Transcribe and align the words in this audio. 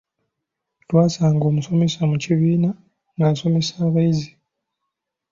Twasanga 0.83 1.43
omusomesa 1.51 2.01
mu 2.11 2.17
kibiina 2.23 2.69
ng'asomesa 3.15 3.73
abayizi. 3.87 4.31